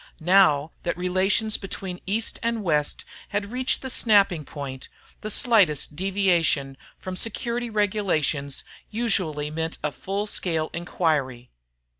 Now 0.19 0.71
that 0.81 0.97
relations 0.97 1.57
between 1.57 2.01
East 2.07 2.39
and 2.41 2.63
West 2.63 3.05
had 3.29 3.51
reached 3.51 3.83
the 3.83 3.89
snapping 3.91 4.45
point, 4.45 4.89
the 5.21 5.29
slightest 5.29 5.95
deviation 5.95 6.75
from 6.97 7.15
security 7.15 7.69
regulations 7.69 8.63
usually 8.89 9.51
meant 9.51 9.77
a 9.83 9.91
full 9.91 10.25
scale 10.25 10.71
inquiry. 10.73 11.51